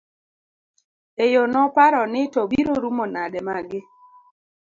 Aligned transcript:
e 1.23 1.25
yo 1.33 1.43
noparo 1.53 2.01
ni 2.13 2.23
to 2.33 2.41
biro 2.51 2.73
rumo 2.83 3.05
nade 3.15 3.39
magi 3.47 3.79